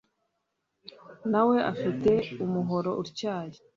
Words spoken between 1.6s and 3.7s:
afite umuhoro utyaye.